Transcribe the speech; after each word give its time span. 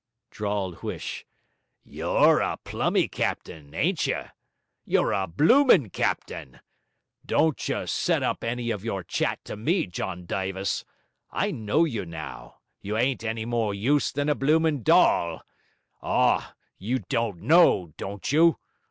drawled 0.31 0.77
Huish, 0.77 1.25
'you're 1.83 2.39
a 2.39 2.57
plummy 2.63 3.07
captain, 3.07 3.71
ain't 3.75 4.07
you? 4.07 4.23
You're 4.83 5.11
a 5.13 5.27
blooming 5.27 5.91
captain! 5.91 6.59
Don't 7.23 7.69
you, 7.69 7.85
set 7.85 8.23
up 8.23 8.43
any 8.43 8.71
of 8.71 8.83
your 8.83 9.03
chat 9.03 9.45
to 9.45 9.55
me, 9.55 9.85
John 9.85 10.25
Dyvis: 10.25 10.85
I 11.29 11.51
know 11.51 11.85
you 11.85 12.03
now, 12.03 12.61
you 12.81 12.97
ain't 12.97 13.23
any 13.23 13.45
more 13.45 13.75
use 13.75 14.11
than 14.11 14.27
a 14.27 14.33
bloomin' 14.33 14.81
dawl! 14.81 15.43
Oh, 16.01 16.51
you 16.79 16.97
"don't 17.07 17.39
know", 17.43 17.93
don't 17.95 18.31
you? 18.31 18.57